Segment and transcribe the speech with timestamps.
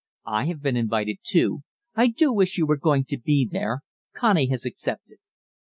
[0.25, 1.59] I have been invited too;
[1.93, 3.81] I do wish you were going to be there.
[4.15, 5.19] Connie has accepted."